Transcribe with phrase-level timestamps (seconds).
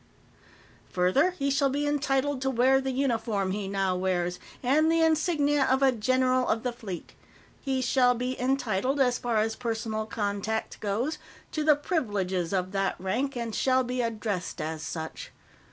[0.93, 5.63] "Further, he shall be entitled to wear the uniform he now wears, and the insignia
[5.65, 7.13] of a General of the Fleet.
[7.61, 11.19] He shall be entitled, as far as personal contact goes,
[11.51, 15.31] to the privileges of that rank, and shall be addressed as such.